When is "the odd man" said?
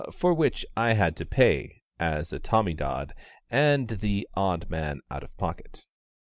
3.87-5.01